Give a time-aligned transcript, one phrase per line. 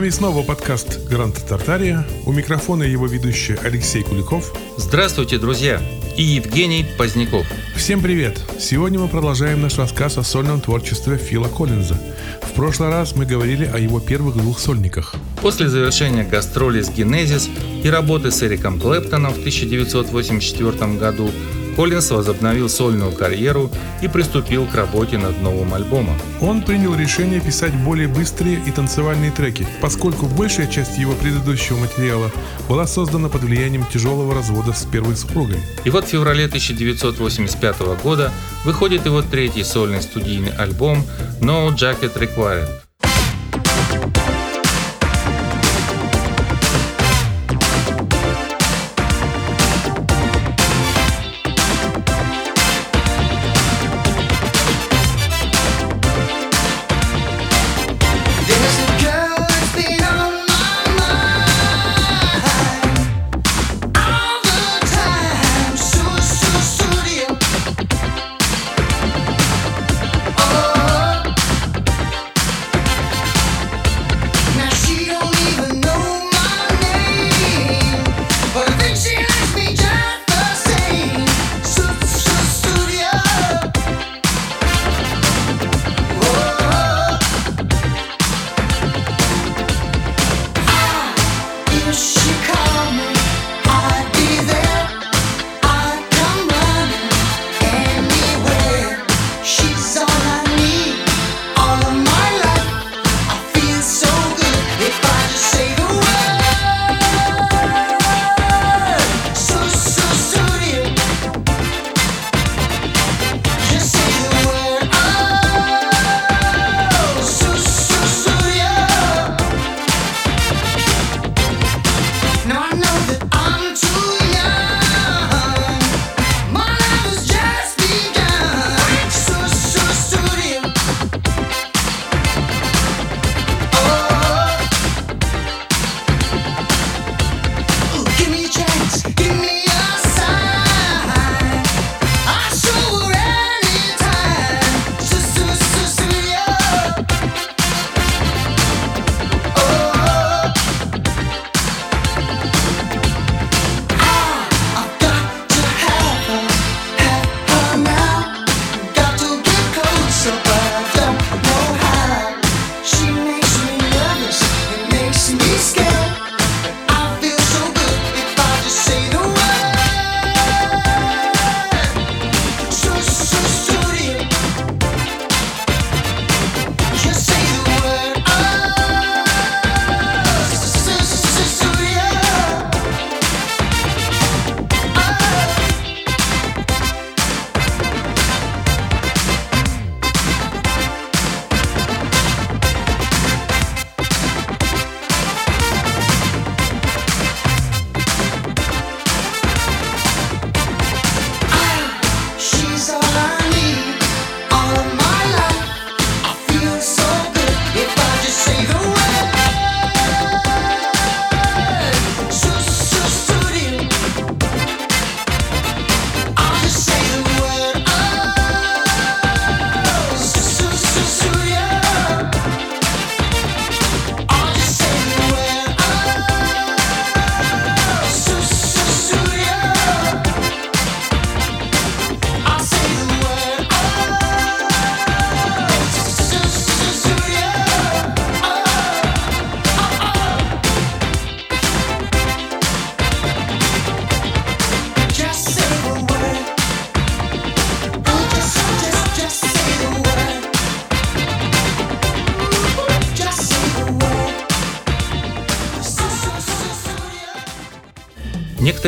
[0.00, 2.06] вами снова подкаст «Грант Тартария».
[2.24, 4.50] У микрофона его ведущий Алексей Куликов.
[4.78, 5.78] Здравствуйте, друзья!
[6.16, 7.46] И Евгений Поздняков.
[7.76, 8.40] Всем привет!
[8.58, 12.00] Сегодня мы продолжаем наш рассказ о сольном творчестве Фила Коллинза.
[12.40, 15.16] В прошлый раз мы говорили о его первых двух сольниках.
[15.42, 17.50] После завершения гастролей с Genesis
[17.84, 21.30] и работы с Эриком Клэптоном в 1984 году
[21.76, 23.70] Коллинс возобновил сольную карьеру
[24.02, 26.16] и приступил к работе над новым альбомом.
[26.40, 32.30] Он принял решение писать более быстрые и танцевальные треки, поскольку большая часть его предыдущего материала
[32.68, 35.60] была создана под влиянием тяжелого развода с первой супругой.
[35.84, 38.32] И вот в феврале 1985 года
[38.64, 41.04] выходит его третий сольный студийный альбом
[41.40, 42.79] No Jacket Required.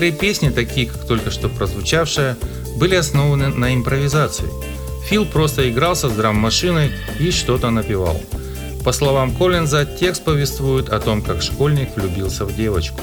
[0.02, 2.36] Некоторые песни, такие как только что прозвучавшая,
[2.76, 4.48] были основаны на импровизации.
[5.08, 6.90] Фил просто игрался с драм-машиной
[7.20, 8.20] и что-то напевал.
[8.84, 12.98] По словам Коллинза, текст повествует о том, как школьник влюбился в девочку.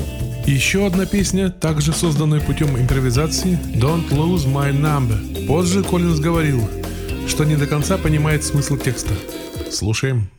[0.46, 5.48] Еще одна песня, также созданная путем импровизации, «Don't Lose My Number».
[5.48, 6.70] Позже Коллинз говорил,
[7.30, 9.14] что не до конца понимает смысл текста.
[9.72, 10.30] Слушаем.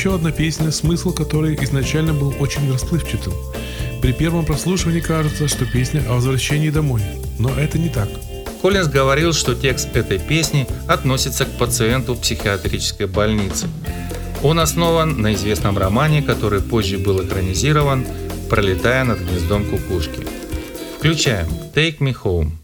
[0.00, 3.34] еще одна песня, смысл которой изначально был очень расплывчатым.
[4.00, 7.02] При первом прослушивании кажется, что песня о возвращении домой,
[7.38, 8.08] но это не так.
[8.62, 13.68] Коллинз говорил, что текст этой песни относится к пациенту психиатрической больницы.
[14.42, 18.06] Он основан на известном романе, который позже был экранизирован,
[18.48, 20.26] пролетая над гнездом кукушки.
[20.96, 22.59] Включаем «Take Me Home».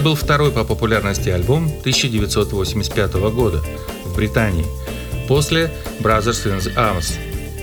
[0.00, 3.62] Это был второй по популярности альбом 1985 года
[4.06, 4.64] в Британии,
[5.28, 7.18] после Brothers in Arms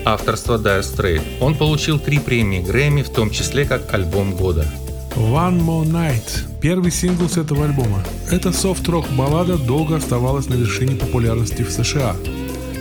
[0.05, 1.23] авторства Dire Straits.
[1.41, 4.71] Он получил три премии Грэмми, в том числе как альбом года.
[5.15, 8.03] One More Night– первый сингл с этого альбома.
[8.29, 12.15] Эта софт-рок баллада долго оставалась на вершине популярности в США.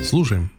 [0.05, 0.51] Слушаем.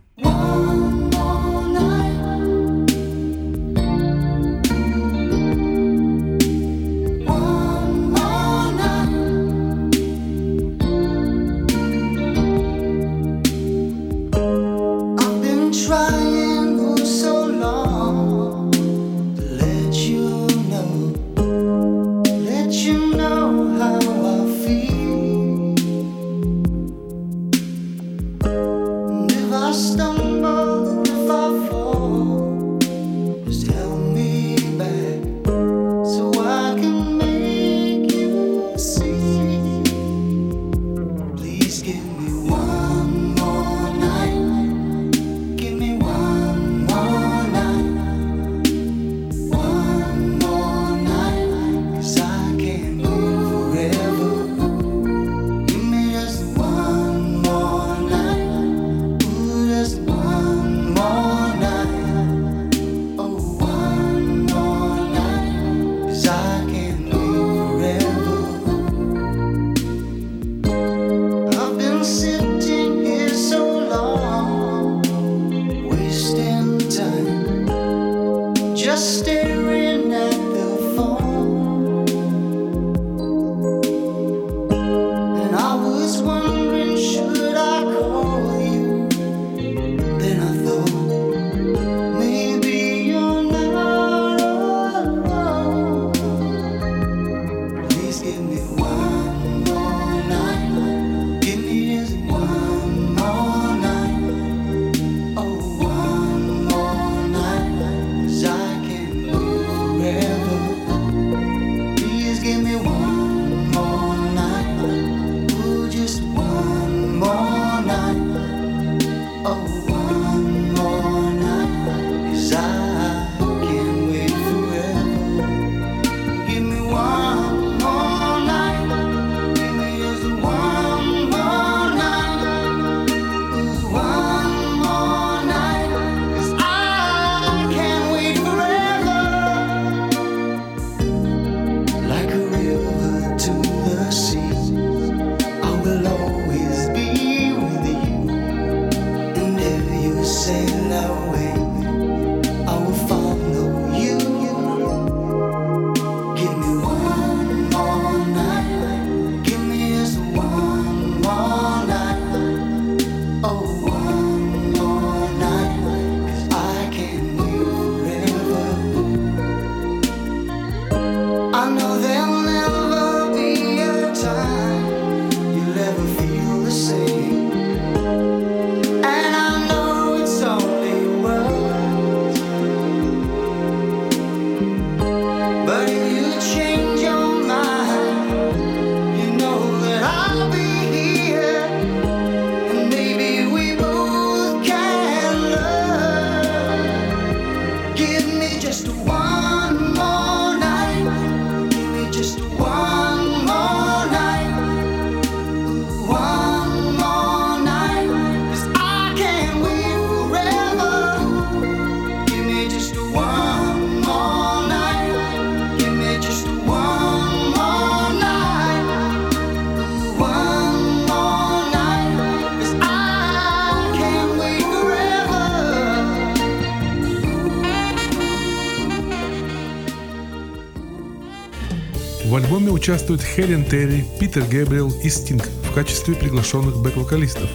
[232.88, 237.50] участвуют Хелен Терри, Питер Гэбриэл и Стинг в качестве приглашенных бэк-вокалистов.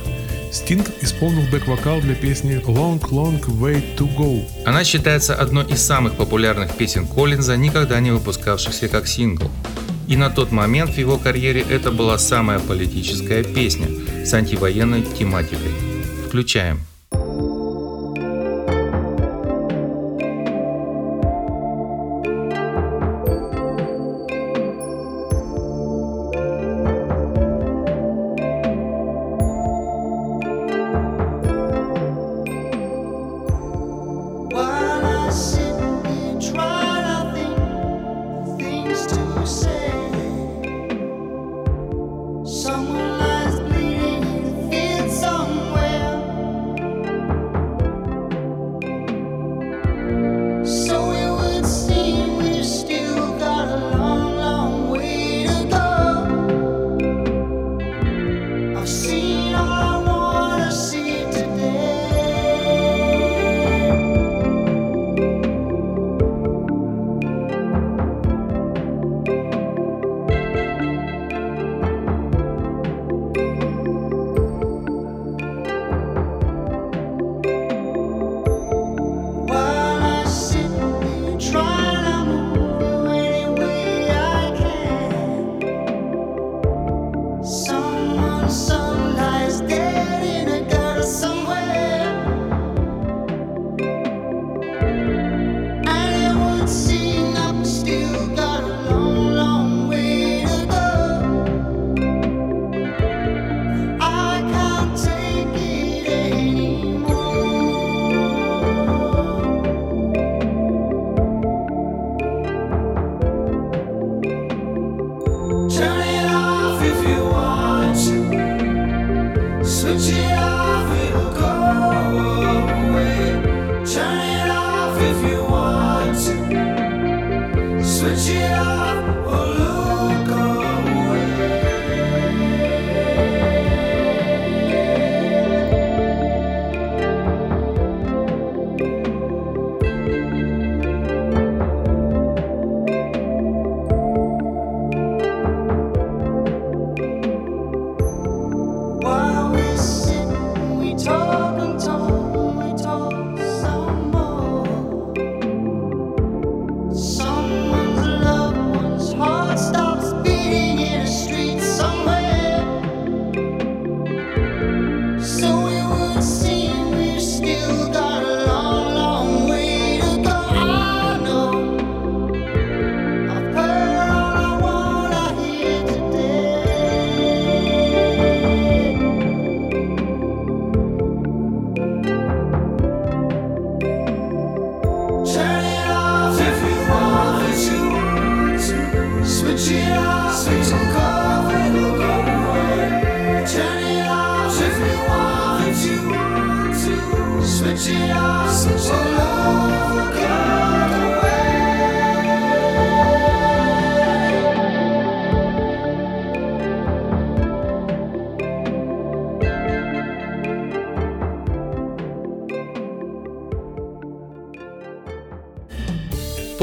[0.52, 4.44] Стинг исполнил бэк-вокал для песни «Long Long Way To Go».
[4.66, 9.50] Она считается одной из самых популярных песен Коллинза, никогда не выпускавшихся как сингл.
[10.06, 13.88] И на тот момент в его карьере это была самая политическая песня
[14.26, 15.72] с антивоенной тематикой.
[16.28, 16.80] Включаем.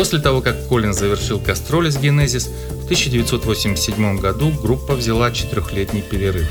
[0.09, 6.47] После того, как Коллин завершил кастроли с Генезис, в 1987 году группа взяла четырехлетний перерыв,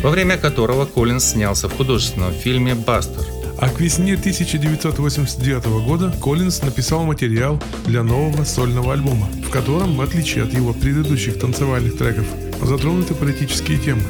[0.00, 3.22] во время которого Коллинз снялся в художественном фильме «Бастер»,
[3.58, 10.00] а к весне 1989 года Коллинз написал материал для нового сольного альбома, в котором, в
[10.00, 12.24] отличие от его предыдущих танцевальных треков,
[12.62, 14.04] затронуты политические темы.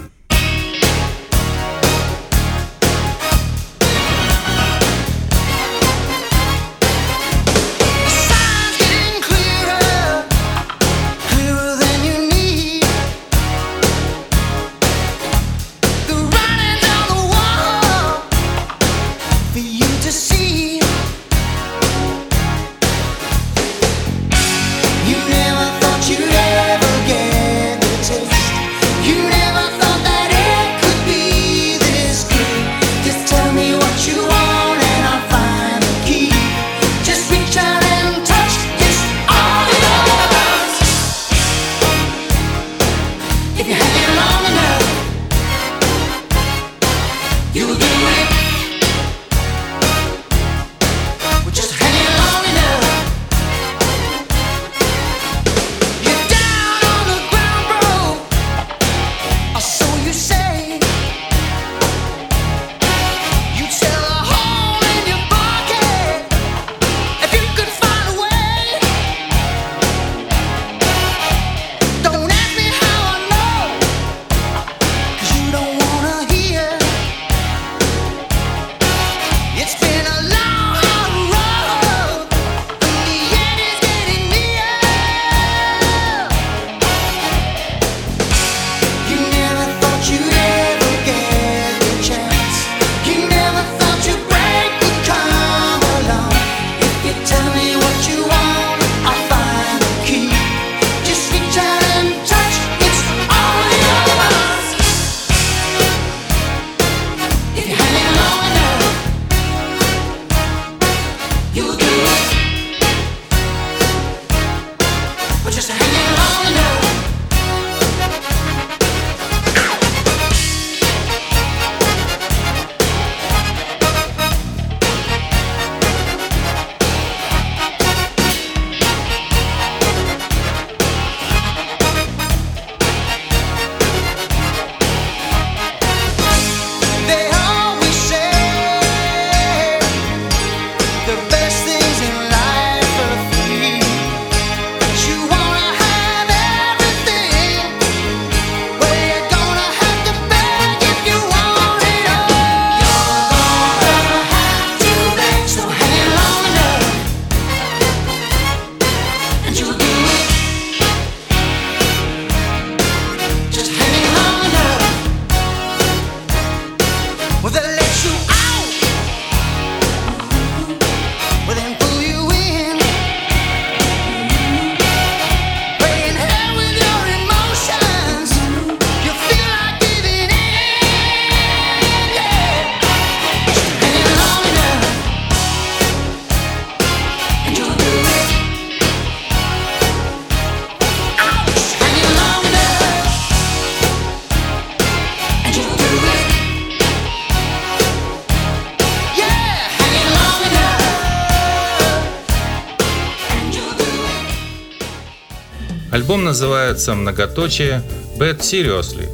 [206.36, 207.82] Называется «Многоточие
[208.18, 209.08] Bad Seriously».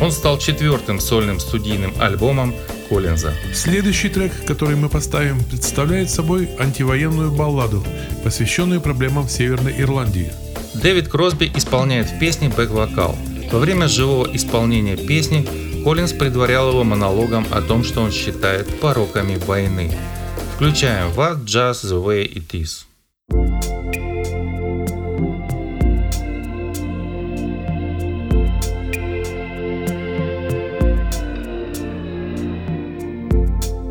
[0.00, 2.54] Он стал четвертым сольным студийным альбомом
[2.88, 3.34] Коллинза.
[3.52, 7.84] Следующий трек, который мы поставим, представляет собой антивоенную балладу,
[8.24, 10.32] посвященную проблемам Северной Ирландии.
[10.72, 13.18] Дэвид Кросби исполняет в песне бэк-вокал.
[13.50, 15.46] Во время живого исполнения песни
[15.84, 19.92] Коллинз предварял его монологом о том, что он считает пороками войны.
[20.54, 22.86] Включаем What Just the Way It Is.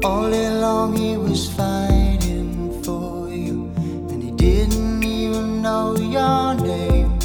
[0.03, 3.71] All along he was fighting for you,
[4.09, 7.19] and he didn't even know your name.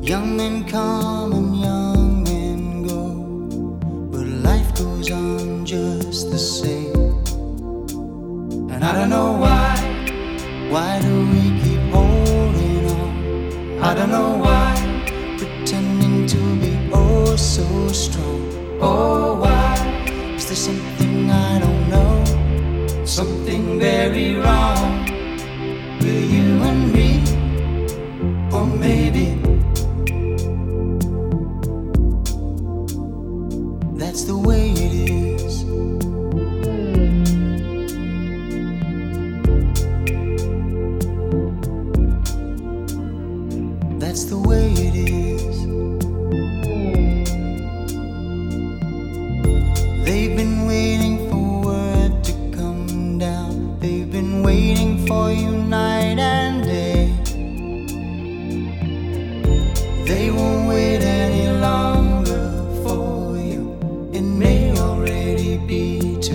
[0.00, 3.02] Young men come and young men go,
[4.12, 7.24] but life goes on just the same.
[8.70, 9.74] And I don't know why,
[10.70, 13.82] why do we keep holding on?
[13.82, 14.72] I don't know why,
[15.36, 18.36] pretending to be oh so strong.
[18.80, 19.55] Oh, why
[20.56, 23.04] is there something I don't know?
[23.04, 25.04] Something very wrong
[26.00, 27.10] with you and me,
[28.50, 29.35] or maybe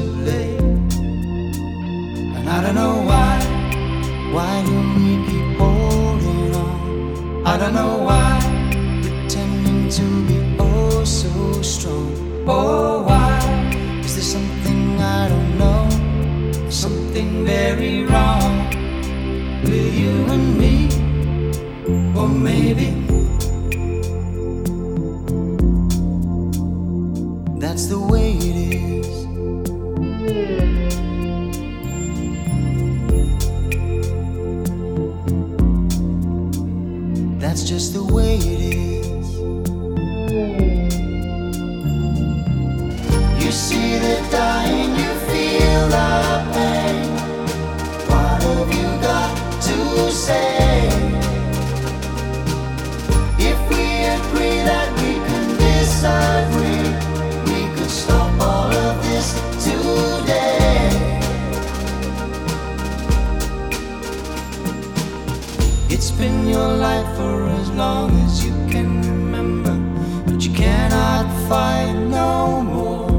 [0.01, 0.59] too late.
[2.37, 3.35] And I don't know why.
[4.35, 6.77] Why do we keep holding on?
[7.51, 8.31] I don't know why.
[9.03, 12.09] Pretending to be oh so strong.
[12.47, 13.37] Oh, why?
[14.05, 14.81] Is there something
[15.19, 15.81] I don't know?
[16.69, 18.53] Something very wrong
[19.69, 20.75] with you and me?
[22.19, 22.89] Or maybe
[27.63, 28.20] that's the way
[37.71, 39.27] just the way it is.
[43.41, 44.60] You see the dying,
[67.81, 69.75] long as you can remember,
[70.25, 73.09] but you cannot fight no more.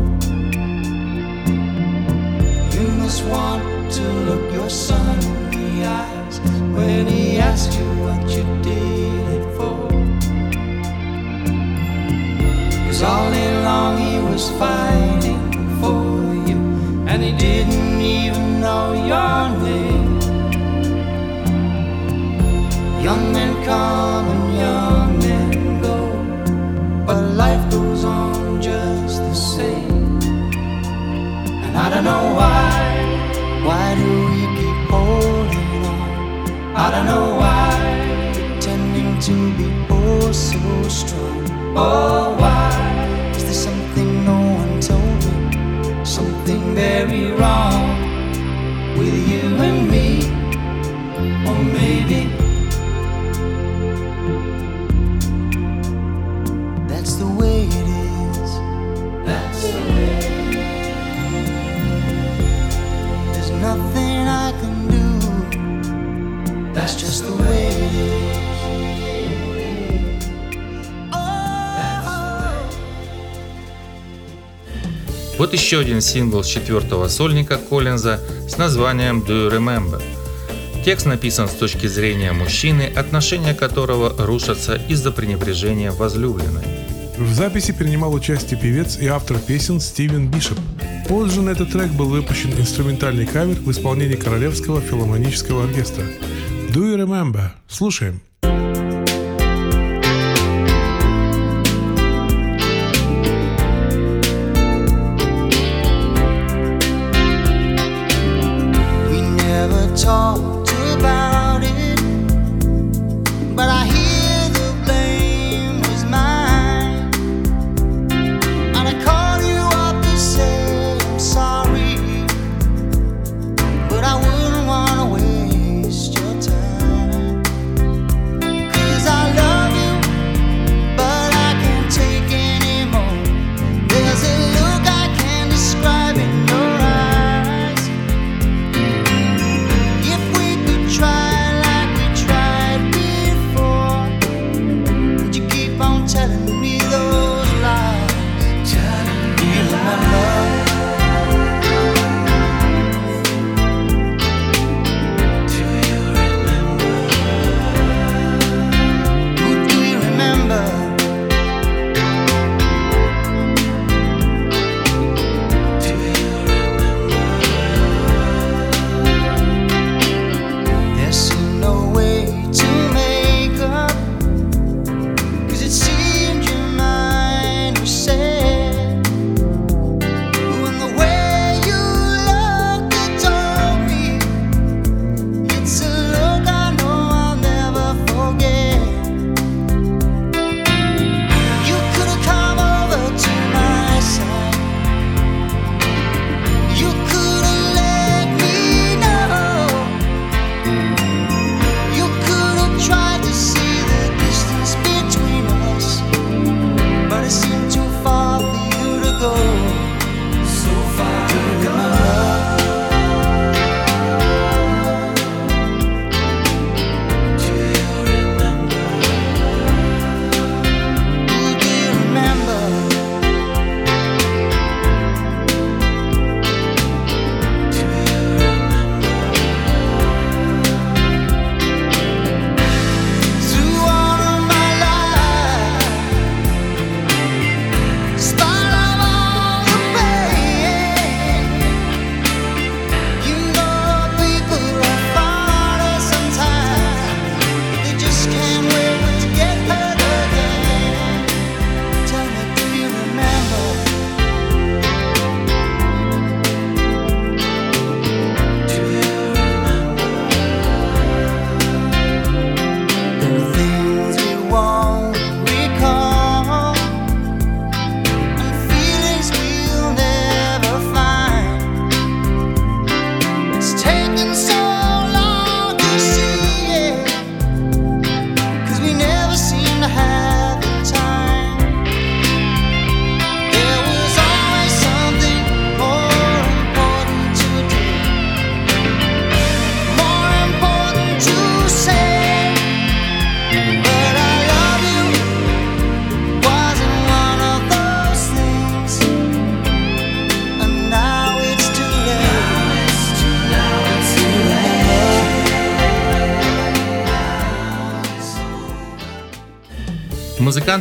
[2.75, 3.65] You must want
[3.97, 5.69] to look your son in the
[6.03, 6.37] eyes
[6.77, 9.81] when he asks you what you did it for.
[12.85, 15.45] Cause all day long he was fighting
[15.81, 16.05] for
[16.49, 16.59] you,
[17.11, 20.07] and he didn't even know your name.
[23.07, 24.02] Young men come
[41.75, 42.22] Oh,
[75.43, 80.01] Вот еще один сингл с четвертого сольника Коллинза с названием Do You Remember.
[80.85, 86.63] Текст написан с точки зрения мужчины, отношения которого рушатся из-за пренебрежения возлюбленной.
[87.19, 90.61] В записи принимал участие певец и автор песен Стивен Бишоп.
[91.09, 96.05] Позже на этот трек был выпущен инструментальный кавер в исполнении Королевского филармонического оркестра.
[96.71, 97.51] Do you remember?
[97.67, 98.23] Слушаем.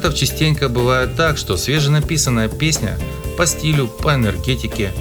[0.02, 2.98] Музыкантов частенько бывает так, что свеженаписанная песня
[3.38, 4.92] по стилю, по энергетике,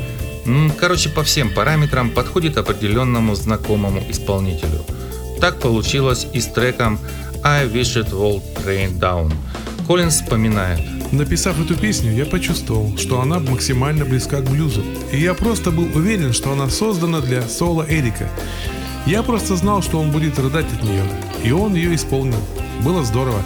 [0.78, 4.84] короче, по всем параметрам подходит определенному знакомому исполнителю.
[5.40, 6.98] Так получилось и с треком
[7.42, 9.32] I Wish It All Rain Down.
[9.86, 10.80] Коллинз вспоминает.
[11.12, 14.82] Написав эту песню, я почувствовал, что она максимально близка к блюзу.
[15.12, 18.28] И я просто был уверен, что она создана для соло Эрика.
[19.06, 21.04] Я просто знал, что он будет рыдать от нее.
[21.42, 22.40] И он ее исполнил.
[22.84, 23.42] Было здорово.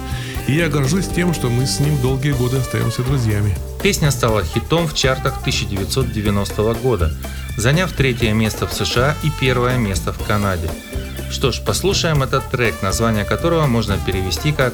[0.47, 3.57] И я горжусь тем, что мы с ним долгие годы остаемся друзьями.
[3.81, 7.11] Песня стала хитом в чартах 1990 года,
[7.57, 10.69] заняв третье место в США и первое место в Канаде.
[11.31, 14.73] Что ж, послушаем этот трек, название которого можно перевести как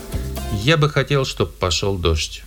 [0.51, 2.43] «Я бы хотел, чтоб пошел дождь».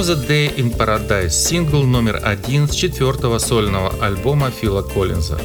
[0.00, 5.38] Now the Day in Paradise– сингл номер один с четвертого сольного альбома Фила Коллинза.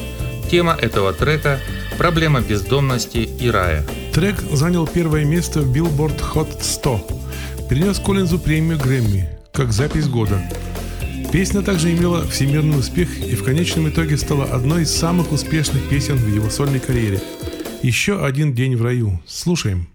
[0.50, 1.60] Тема этого трека–
[1.98, 3.84] проблема бездомности и рая.
[4.14, 7.06] Трек занял первое место в Billboard Hot 100,
[7.68, 10.40] принес Коллинзу премию Грэмми как запись года.
[11.30, 16.16] Песня также имела всемирный успех и в конечном итоге стала одной из самых успешных песен
[16.16, 17.20] в его сольной карьере.
[17.82, 19.20] Еще один день в раю.
[19.26, 19.88] Слушаем.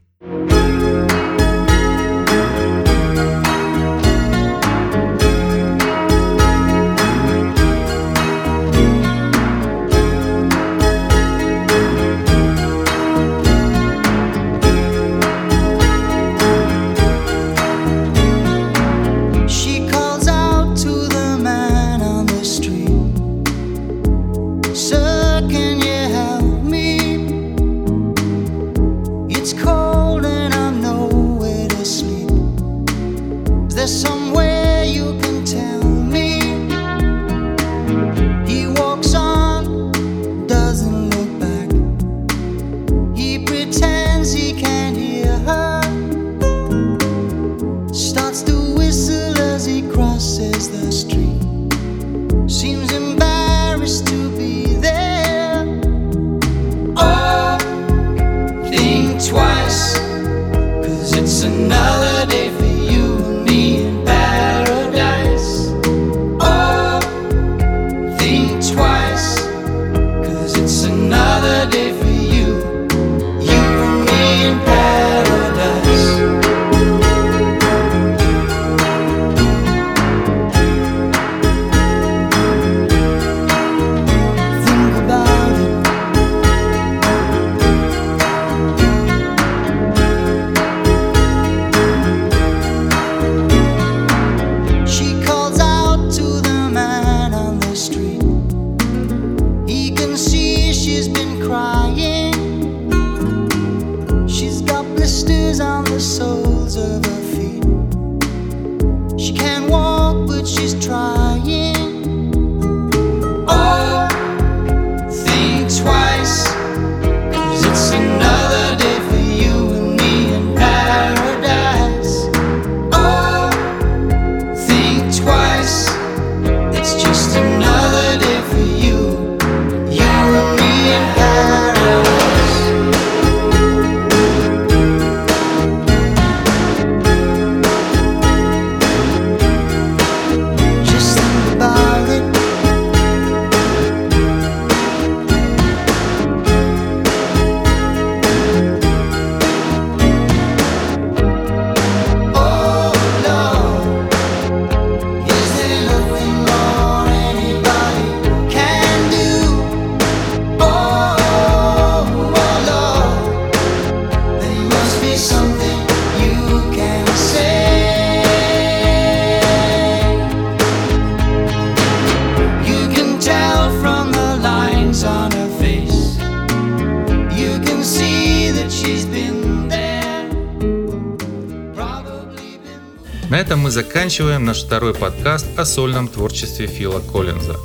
[183.52, 187.58] этом мы заканчиваем наш второй подкаст о сольном творчестве Фила Коллинза.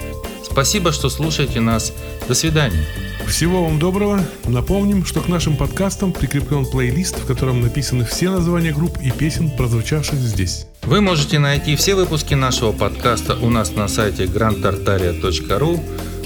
[0.43, 1.93] Спасибо, что слушаете нас.
[2.27, 2.85] До свидания.
[3.29, 4.21] Всего вам доброго.
[4.47, 9.49] Напомним, что к нашим подкастам прикреплен плейлист, в котором написаны все названия групп и песен,
[9.49, 10.67] прозвучавших здесь.
[10.83, 15.81] Вы можете найти все выпуски нашего подкаста у нас на сайте grandtartaria.ru.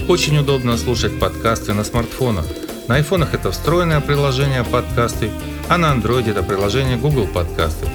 [0.07, 2.47] Очень удобно слушать подкасты на смартфонах.
[2.87, 5.29] На айфонах это встроенное приложение подкасты,
[5.69, 7.85] а на андроиде это приложение Google подкасты.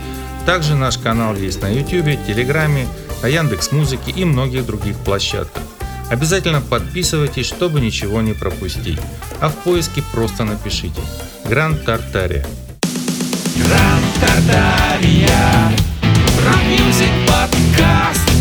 [0.47, 2.87] Также наш канал есть на YouTube, Телеграме,
[3.21, 5.65] на Яндекс.Музыке и многих других площадках.
[6.09, 9.01] Обязательно подписывайтесь, чтобы ничего не пропустить.
[9.41, 11.01] А в поиске просто напишите
[11.47, 12.47] «Гранд Тартария».
[13.57, 15.73] Гранд Тартария
[16.47, 18.36] Рок-мюзик подкаст